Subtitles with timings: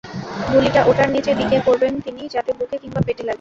[0.47, 3.29] গুলিটা ওটার নিচের দিকে করবেন তিনি, যাতে বুকে কিংবা পেটে লাগে।